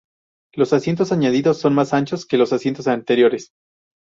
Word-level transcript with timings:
Los 0.55 0.73
asientos 0.73 1.11
añadidos 1.11 1.59
son 1.59 1.75
más 1.75 1.93
anchos 1.93 2.25
que 2.25 2.37
los 2.37 2.53
asientos 2.53 2.87
anteriores. 2.87 3.51